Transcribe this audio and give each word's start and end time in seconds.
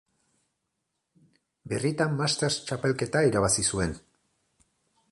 Birritan 1.73 2.17
Masters 2.23 2.59
Txapelketa 2.71 3.25
irabazi 3.31 3.69
zuen. 3.75 3.97